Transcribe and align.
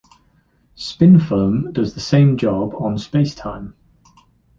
Spin 0.73 1.19
foam 1.19 1.71
does 1.73 1.93
the 1.93 1.99
same 1.99 2.35
job 2.35 2.73
on 2.79 2.95
spacetime. 2.95 3.75